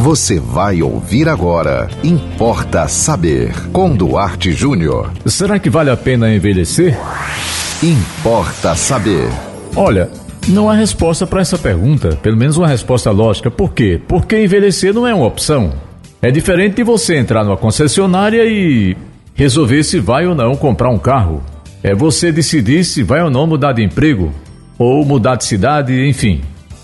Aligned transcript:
Você 0.00 0.40
vai 0.40 0.80
ouvir 0.80 1.28
agora. 1.28 1.86
Importa 2.02 2.88
saber. 2.88 3.52
Com 3.70 3.94
Duarte 3.94 4.50
Júnior. 4.50 5.12
Será 5.26 5.58
que 5.58 5.68
vale 5.68 5.90
a 5.90 5.96
pena 5.96 6.34
envelhecer? 6.34 6.98
Importa 7.82 8.74
saber. 8.74 9.28
Olha, 9.76 10.08
não 10.48 10.70
há 10.70 10.74
resposta 10.74 11.26
para 11.26 11.42
essa 11.42 11.58
pergunta, 11.58 12.18
pelo 12.22 12.38
menos 12.38 12.56
uma 12.56 12.66
resposta 12.66 13.10
lógica. 13.10 13.50
Por 13.50 13.74
quê? 13.74 14.00
Porque 14.08 14.42
envelhecer 14.42 14.94
não 14.94 15.06
é 15.06 15.14
uma 15.14 15.26
opção. 15.26 15.74
É 16.22 16.30
diferente 16.30 16.76
de 16.76 16.82
você 16.82 17.16
entrar 17.16 17.44
numa 17.44 17.58
concessionária 17.58 18.46
e 18.46 18.96
resolver 19.34 19.82
se 19.82 20.00
vai 20.00 20.26
ou 20.26 20.34
não 20.34 20.56
comprar 20.56 20.88
um 20.88 20.98
carro. 20.98 21.42
É 21.82 21.94
você 21.94 22.32
decidir 22.32 22.84
se 22.84 23.02
vai 23.02 23.22
ou 23.22 23.30
não 23.30 23.46
mudar 23.46 23.74
de 23.74 23.84
emprego, 23.84 24.32
ou 24.78 25.04
mudar 25.04 25.36
de 25.36 25.44
cidade, 25.44 26.08
enfim. 26.08 26.40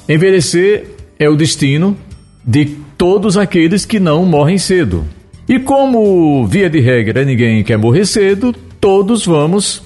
Envelhecer 0.06 0.90
é 1.18 1.30
o 1.30 1.34
destino 1.34 1.96
de 2.46 2.84
todos 2.96 3.36
aqueles 3.36 3.84
que 3.84 4.00
não 4.00 4.24
morrem 4.24 4.58
cedo. 4.58 5.04
E 5.48 5.58
como, 5.60 6.46
via 6.46 6.68
de 6.68 6.80
regra, 6.80 7.24
ninguém 7.24 7.62
quer 7.62 7.76
morrer 7.76 8.04
cedo, 8.04 8.52
todos 8.80 9.24
vamos 9.24 9.82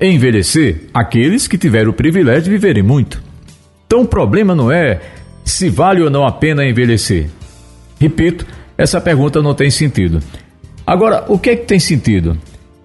envelhecer, 0.00 0.88
aqueles 0.92 1.46
que 1.46 1.58
tiveram 1.58 1.90
o 1.90 1.94
privilégio 1.94 2.44
de 2.44 2.50
viverem 2.50 2.82
muito. 2.82 3.22
Então 3.86 4.02
o 4.02 4.06
problema 4.06 4.54
não 4.54 4.72
é 4.72 5.00
se 5.44 5.68
vale 5.68 6.02
ou 6.02 6.10
não 6.10 6.26
a 6.26 6.32
pena 6.32 6.64
envelhecer. 6.64 7.28
Repito, 8.00 8.46
essa 8.76 9.00
pergunta 9.00 9.42
não 9.42 9.54
tem 9.54 9.70
sentido. 9.70 10.20
Agora, 10.86 11.24
o 11.28 11.38
que 11.38 11.50
é 11.50 11.56
que 11.56 11.66
tem 11.66 11.78
sentido? 11.78 12.36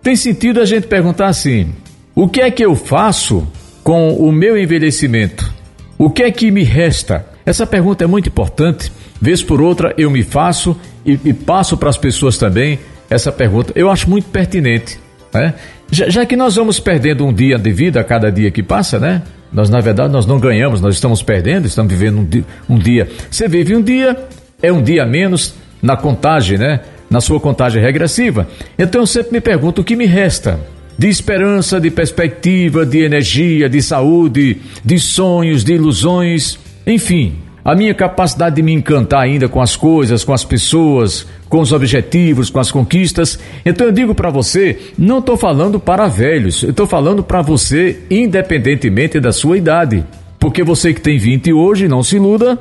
Tem 0.03 0.15
sentido 0.15 0.59
a 0.59 0.65
gente 0.65 0.87
perguntar 0.87 1.27
assim: 1.27 1.73
o 2.13 2.27
que 2.27 2.41
é 2.41 2.51
que 2.51 2.63
eu 2.63 2.75
faço 2.75 3.47
com 3.83 4.13
o 4.13 4.31
meu 4.31 4.57
envelhecimento? 4.57 5.51
O 5.97 6.09
que 6.09 6.23
é 6.23 6.31
que 6.31 6.51
me 6.51 6.63
resta? 6.63 7.25
Essa 7.45 7.65
pergunta 7.65 8.03
é 8.03 8.07
muito 8.07 8.29
importante 8.29 8.91
Vez 9.21 9.43
por 9.43 9.61
outra 9.61 9.93
eu 9.97 10.09
me 10.09 10.23
faço 10.23 10.75
e, 11.05 11.19
e 11.25 11.33
passo 11.33 11.77
para 11.77 11.89
as 11.89 11.97
pessoas 11.97 12.37
também 12.37 12.79
essa 13.09 13.31
pergunta. 13.31 13.73
Eu 13.75 13.89
acho 13.89 14.09
muito 14.09 14.29
pertinente, 14.29 14.99
né? 15.33 15.53
Já, 15.91 16.09
já, 16.09 16.25
que 16.25 16.35
nós 16.35 16.55
vamos 16.55 16.79
perdendo 16.79 17.25
um 17.25 17.33
dia 17.33 17.57
de 17.57 17.71
vida 17.71 17.99
a 17.99 18.03
cada 18.03 18.31
dia 18.31 18.51
que 18.51 18.61
passa, 18.61 18.99
né? 18.99 19.23
Nós, 19.51 19.69
na 19.69 19.79
verdade, 19.79 20.13
nós 20.13 20.27
não 20.27 20.39
ganhamos, 20.39 20.79
nós 20.79 20.93
estamos 20.93 21.23
perdendo, 21.23 21.65
estamos 21.65 21.91
vivendo 21.91 22.19
um. 22.19 22.75
Um 22.75 22.77
dia. 22.77 23.09
Você 23.29 23.47
vive 23.47 23.75
um 23.75 23.81
dia, 23.81 24.15
é 24.61 24.71
um 24.71 24.83
dia 24.83 25.05
menos 25.05 25.55
na 25.81 25.97
contagem, 25.97 26.57
né? 26.57 26.81
Na 27.09 27.19
sua 27.19 27.39
contagem 27.39 27.81
regressiva. 27.81 28.47
Então 28.77 29.01
eu 29.01 29.07
sempre 29.07 29.33
me 29.33 29.41
pergunto 29.41 29.81
o 29.81 29.83
que 29.83 29.95
me 29.95 30.05
resta 30.05 30.59
de 30.99 31.07
esperança, 31.07 31.79
de 31.79 31.89
perspectiva, 31.89 32.85
de 32.85 32.99
energia, 32.99 33.69
de 33.69 33.81
saúde, 33.81 34.57
de 34.83 34.99
sonhos, 34.99 35.63
de 35.63 35.73
ilusões, 35.73 36.59
enfim, 36.85 37.37
a 37.63 37.75
minha 37.75 37.93
capacidade 37.93 38.55
de 38.55 38.61
me 38.61 38.73
encantar 38.73 39.21
ainda 39.21 39.47
com 39.47 39.61
as 39.61 39.75
coisas, 39.75 40.23
com 40.23 40.33
as 40.33 40.43
pessoas, 40.43 41.27
com 41.47 41.59
os 41.59 41.71
objetivos, 41.71 42.49
com 42.49 42.59
as 42.59 42.71
conquistas. 42.71 43.39
Então 43.65 43.87
eu 43.87 43.91
digo 43.91 44.15
para 44.15 44.29
você, 44.29 44.77
não 44.97 45.19
estou 45.19 45.37
falando 45.37 45.79
para 45.79 46.07
velhos, 46.07 46.63
eu 46.63 46.71
estou 46.71 46.87
falando 46.87 47.23
para 47.23 47.41
você 47.41 47.99
independentemente 48.09 49.19
da 49.19 49.31
sua 49.31 49.57
idade. 49.57 50.03
Porque 50.39 50.63
você 50.63 50.93
que 50.93 51.01
tem 51.01 51.17
20 51.17 51.51
hoje, 51.51 51.87
não 51.87 52.01
se 52.01 52.15
iluda, 52.15 52.57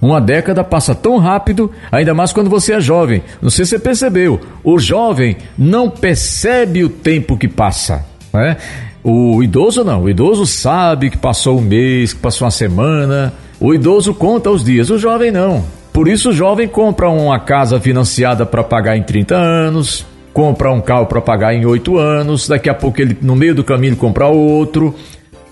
uma 0.00 0.20
década 0.20 0.62
passa 0.62 0.94
tão 0.94 1.16
rápido, 1.16 1.70
ainda 1.90 2.12
mais 2.12 2.32
quando 2.32 2.50
você 2.50 2.74
é 2.74 2.80
jovem. 2.80 3.22
Não 3.40 3.48
sei 3.48 3.64
se 3.64 3.70
você 3.70 3.78
percebeu, 3.78 4.38
o 4.62 4.78
jovem 4.78 5.36
não 5.56 5.88
percebe 5.88 6.84
o 6.84 6.90
tempo 6.90 7.38
que 7.38 7.48
passa. 7.48 8.04
Né? 8.32 8.58
O 9.02 9.42
idoso 9.42 9.82
não, 9.82 10.02
o 10.02 10.10
idoso 10.10 10.46
sabe 10.46 11.08
que 11.08 11.16
passou 11.16 11.58
um 11.58 11.62
mês, 11.62 12.12
que 12.12 12.20
passou 12.20 12.44
uma 12.44 12.50
semana, 12.50 13.32
o 13.64 13.72
idoso 13.72 14.12
conta 14.12 14.50
os 14.50 14.62
dias, 14.62 14.90
o 14.90 14.98
jovem 14.98 15.30
não. 15.30 15.64
Por 15.90 16.06
isso 16.06 16.28
o 16.28 16.32
jovem 16.34 16.68
compra 16.68 17.08
uma 17.08 17.40
casa 17.40 17.80
financiada 17.80 18.44
para 18.44 18.62
pagar 18.62 18.94
em 18.94 19.02
30 19.02 19.34
anos, 19.34 20.04
compra 20.34 20.70
um 20.70 20.82
carro 20.82 21.06
para 21.06 21.18
pagar 21.22 21.54
em 21.54 21.64
8 21.64 21.96
anos, 21.96 22.46
daqui 22.46 22.68
a 22.68 22.74
pouco 22.74 23.00
ele 23.00 23.16
no 23.22 23.34
meio 23.34 23.54
do 23.54 23.64
caminho 23.64 23.96
compra 23.96 24.26
outro. 24.26 24.94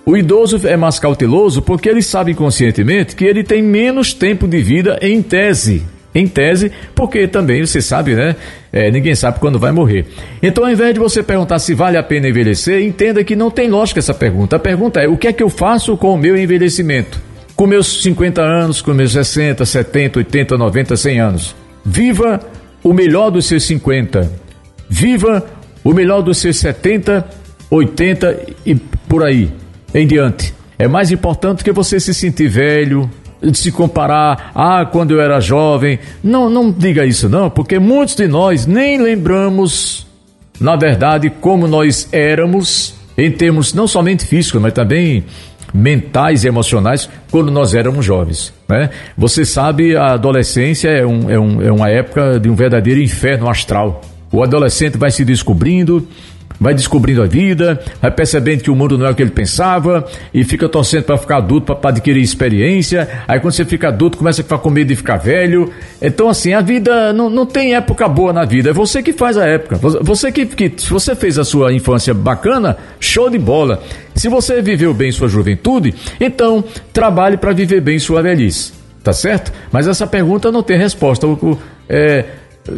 O 0.04 0.14
idoso 0.14 0.60
é 0.68 0.76
mais 0.76 0.98
cauteloso 0.98 1.62
porque 1.62 1.88
ele 1.88 2.02
sabe 2.02 2.34
conscientemente 2.34 3.16
que 3.16 3.24
ele 3.24 3.42
tem 3.42 3.62
menos 3.62 4.12
tempo 4.12 4.46
de 4.46 4.60
vida 4.60 4.98
em 5.00 5.22
tese. 5.22 5.82
Em 6.14 6.28
tese, 6.28 6.70
porque 6.94 7.26
também 7.26 7.64
você 7.64 7.80
sabe, 7.80 8.14
né? 8.14 8.36
É, 8.70 8.90
ninguém 8.90 9.14
sabe 9.14 9.40
quando 9.40 9.58
vai 9.58 9.72
morrer. 9.72 10.04
Então, 10.42 10.66
ao 10.66 10.70
invés 10.70 10.92
de 10.92 11.00
você 11.00 11.22
perguntar 11.22 11.58
se 11.60 11.72
vale 11.72 11.96
a 11.96 12.02
pena 12.02 12.28
envelhecer, 12.28 12.82
entenda 12.82 13.24
que 13.24 13.34
não 13.34 13.50
tem 13.50 13.70
lógica 13.70 14.00
essa 14.00 14.12
pergunta. 14.12 14.56
A 14.56 14.58
pergunta 14.58 15.00
é: 15.00 15.08
o 15.08 15.16
que 15.16 15.28
é 15.28 15.32
que 15.32 15.42
eu 15.42 15.48
faço 15.48 15.96
com 15.96 16.12
o 16.12 16.18
meu 16.18 16.36
envelhecimento? 16.36 17.31
Com 17.62 17.66
meus 17.68 18.02
50 18.02 18.42
anos, 18.42 18.82
com 18.82 18.92
meus 18.92 19.12
60, 19.12 19.64
70, 19.64 20.18
80, 20.18 20.58
90, 20.58 20.96
100 20.96 21.20
anos. 21.20 21.54
Viva 21.84 22.40
o 22.82 22.92
melhor 22.92 23.30
dos 23.30 23.46
seus 23.46 23.62
50. 23.62 24.32
Viva 24.88 25.46
o 25.84 25.92
melhor 25.92 26.22
dos 26.22 26.38
seus 26.38 26.56
70, 26.56 27.24
80 27.70 28.46
e 28.66 28.74
por 28.74 29.22
aí 29.22 29.52
em 29.94 30.04
diante. 30.08 30.52
É 30.76 30.88
mais 30.88 31.12
importante 31.12 31.62
que 31.62 31.70
você 31.70 32.00
se 32.00 32.12
sentir 32.12 32.48
velho, 32.48 33.08
de 33.40 33.56
se 33.56 33.70
comparar, 33.70 34.50
ah, 34.56 34.84
quando 34.84 35.12
eu 35.12 35.20
era 35.20 35.38
jovem. 35.38 36.00
Não, 36.20 36.50
não 36.50 36.68
diga 36.68 37.06
isso 37.06 37.28
não, 37.28 37.48
porque 37.48 37.78
muitos 37.78 38.16
de 38.16 38.26
nós 38.26 38.66
nem 38.66 39.00
lembramos, 39.00 40.04
na 40.58 40.74
verdade, 40.74 41.30
como 41.30 41.68
nós 41.68 42.08
éramos 42.10 42.96
em 43.16 43.30
termos 43.30 43.72
não 43.72 43.86
somente 43.86 44.26
físicos, 44.26 44.60
mas 44.60 44.72
também 44.72 45.22
mentais 45.72 46.44
e 46.44 46.48
emocionais 46.48 47.08
quando 47.30 47.50
nós 47.50 47.74
éramos 47.74 48.04
jovens. 48.04 48.52
Né? 48.68 48.90
Você 49.16 49.44
sabe, 49.44 49.96
a 49.96 50.12
adolescência 50.12 50.88
é, 50.88 51.06
um, 51.06 51.30
é, 51.30 51.38
um, 51.38 51.62
é 51.62 51.72
uma 51.72 51.88
época 51.88 52.38
de 52.38 52.48
um 52.48 52.54
verdadeiro 52.54 53.00
inferno 53.00 53.48
astral. 53.48 54.00
O 54.30 54.42
adolescente 54.42 54.96
vai 54.96 55.10
se 55.10 55.24
descobrindo, 55.24 56.06
vai 56.62 56.72
descobrindo 56.74 57.22
a 57.22 57.26
vida, 57.26 57.82
vai 58.00 58.10
percebendo 58.10 58.62
que 58.62 58.70
o 58.70 58.76
mundo 58.76 58.96
não 58.96 59.06
é 59.06 59.10
o 59.10 59.14
que 59.14 59.22
ele 59.22 59.32
pensava 59.32 60.06
e 60.32 60.44
fica 60.44 60.68
torcendo 60.68 61.04
para 61.04 61.18
ficar 61.18 61.38
adulto, 61.38 61.74
para 61.74 61.90
adquirir 61.90 62.22
experiência. 62.22 63.08
Aí 63.26 63.40
quando 63.40 63.52
você 63.52 63.64
fica 63.64 63.88
adulto, 63.88 64.16
começa 64.16 64.40
a 64.40 64.44
ficar 64.44 64.58
com 64.58 64.70
medo 64.70 64.88
de 64.88 64.96
ficar 64.96 65.16
velho. 65.16 65.70
Então, 66.00 66.28
assim, 66.28 66.54
a 66.54 66.60
vida 66.60 67.12
não, 67.12 67.28
não 67.28 67.44
tem 67.44 67.74
época 67.74 68.08
boa 68.08 68.32
na 68.32 68.44
vida, 68.44 68.70
é 68.70 68.72
você 68.72 69.02
que 69.02 69.12
faz 69.12 69.36
a 69.36 69.44
época. 69.44 69.76
Você 69.76 70.30
que, 70.30 70.46
que, 70.46 70.72
se 70.76 70.88
você 70.88 71.16
fez 71.16 71.36
a 71.36 71.44
sua 71.44 71.72
infância 71.72 72.14
bacana, 72.14 72.76
show 73.00 73.28
de 73.28 73.38
bola. 73.38 73.82
Se 74.14 74.28
você 74.28 74.60
viveu 74.60 74.92
bem 74.92 75.10
sua 75.10 75.28
juventude, 75.28 75.94
então 76.20 76.62
trabalhe 76.92 77.36
para 77.36 77.52
viver 77.52 77.80
bem 77.80 77.98
sua 77.98 78.22
velhice. 78.22 78.72
Tá 79.02 79.12
certo? 79.12 79.52
Mas 79.72 79.88
essa 79.88 80.06
pergunta 80.06 80.52
não 80.52 80.62
tem 80.62 80.78
resposta. 80.78 81.26
É, 81.88 82.24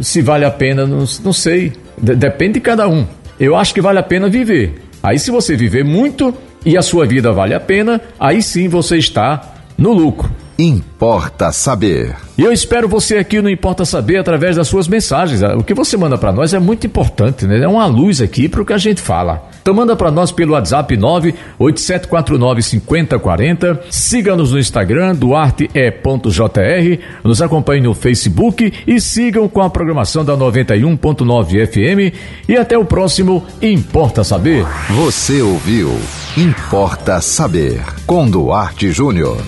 se 0.01 0.21
vale 0.21 0.45
a 0.45 0.51
pena, 0.51 0.85
não, 0.85 1.05
não 1.23 1.33
sei. 1.33 1.73
Depende 1.97 2.53
de 2.53 2.61
cada 2.61 2.87
um. 2.87 3.05
Eu 3.39 3.55
acho 3.55 3.73
que 3.73 3.81
vale 3.81 3.99
a 3.99 4.03
pena 4.03 4.27
viver. 4.27 4.81
Aí, 5.03 5.19
se 5.19 5.29
você 5.29 5.55
viver 5.55 5.83
muito 5.83 6.33
e 6.65 6.75
a 6.75 6.81
sua 6.81 7.05
vida 7.05 7.31
vale 7.31 7.53
a 7.53 7.59
pena, 7.59 8.01
aí 8.19 8.41
sim 8.41 8.67
você 8.67 8.97
está 8.97 9.53
no 9.77 9.93
lucro. 9.93 10.31
Importa 10.57 11.51
saber. 11.51 12.15
E 12.37 12.41
eu 12.41 12.51
espero 12.51 12.87
você 12.87 13.17
aqui 13.17 13.41
no 13.41 13.49
Importa 13.49 13.83
Saber 13.83 14.17
através 14.17 14.55
das 14.55 14.67
suas 14.67 14.87
mensagens. 14.87 15.41
O 15.43 15.63
que 15.63 15.73
você 15.73 15.97
manda 15.97 16.17
para 16.17 16.31
nós 16.31 16.53
é 16.53 16.59
muito 16.59 16.87
importante, 16.87 17.45
né? 17.45 17.59
É 17.59 17.67
uma 17.67 17.85
luz 17.85 18.21
aqui 18.21 18.47
para 18.47 18.61
o 18.61 18.65
que 18.65 18.73
a 18.73 18.77
gente 18.77 19.01
fala. 19.01 19.43
Então 19.65 19.73
manda 19.73 19.95
para 19.95 20.11
nós 20.11 20.31
pelo 20.31 20.53
WhatsApp 20.53 20.95
987495040. 20.95 23.79
Siga-nos 23.89 24.51
no 24.51 24.59
Instagram, 24.59 25.15
duarte.jr. 25.15 26.99
Nos 27.23 27.41
acompanhe 27.41 27.81
no 27.81 27.95
Facebook 27.95 28.71
e 28.85 29.01
sigam 29.01 29.49
com 29.49 29.63
a 29.63 29.69
programação 29.71 30.23
da 30.23 30.37
91.9 30.37 31.65
FM. 31.65 32.13
E 32.47 32.55
até 32.55 32.77
o 32.77 32.85
próximo 32.85 33.43
Importa 33.59 34.23
Saber. 34.23 34.63
Você 34.87 35.41
ouviu 35.41 35.99
Importa 36.37 37.19
Saber 37.19 37.81
com 38.05 38.29
Duarte 38.29 38.91
Júnior. 38.91 39.41